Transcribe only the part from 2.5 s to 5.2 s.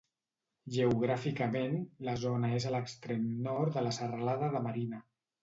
és a l'extrem nord de la Serralada de Marina.